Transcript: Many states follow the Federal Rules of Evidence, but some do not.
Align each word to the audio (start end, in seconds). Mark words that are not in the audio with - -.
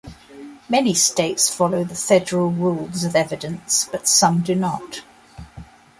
Many 0.67 0.95
states 0.95 1.53
follow 1.53 1.83
the 1.83 1.93
Federal 1.93 2.49
Rules 2.49 3.03
of 3.03 3.15
Evidence, 3.15 3.87
but 3.91 4.07
some 4.07 4.41
do 4.41 4.55
not. 4.55 5.03